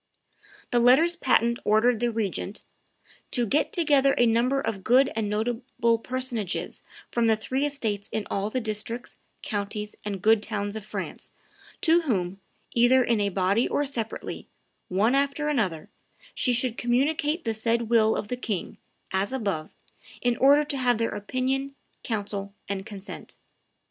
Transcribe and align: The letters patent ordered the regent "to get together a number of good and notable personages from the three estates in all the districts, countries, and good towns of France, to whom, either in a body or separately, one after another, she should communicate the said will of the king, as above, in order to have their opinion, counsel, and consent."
The 0.71 0.79
letters 0.79 1.15
patent 1.15 1.59
ordered 1.63 1.99
the 1.99 2.11
regent 2.11 2.63
"to 3.29 3.45
get 3.45 3.71
together 3.71 4.15
a 4.17 4.25
number 4.25 4.59
of 4.59 4.83
good 4.83 5.11
and 5.15 5.29
notable 5.29 5.99
personages 5.99 6.81
from 7.11 7.27
the 7.27 7.35
three 7.35 7.67
estates 7.67 8.09
in 8.11 8.25
all 8.31 8.49
the 8.49 8.59
districts, 8.59 9.19
countries, 9.47 9.95
and 10.03 10.19
good 10.19 10.41
towns 10.41 10.75
of 10.75 10.83
France, 10.83 11.33
to 11.81 12.01
whom, 12.01 12.41
either 12.73 13.03
in 13.03 13.21
a 13.21 13.29
body 13.29 13.67
or 13.67 13.85
separately, 13.85 14.47
one 14.87 15.13
after 15.13 15.49
another, 15.49 15.87
she 16.33 16.51
should 16.51 16.79
communicate 16.79 17.43
the 17.45 17.53
said 17.53 17.83
will 17.91 18.15
of 18.15 18.27
the 18.27 18.37
king, 18.37 18.79
as 19.13 19.31
above, 19.31 19.75
in 20.19 20.35
order 20.37 20.63
to 20.63 20.77
have 20.77 20.97
their 20.97 21.11
opinion, 21.11 21.75
counsel, 22.03 22.55
and 22.67 22.87
consent." 22.87 23.37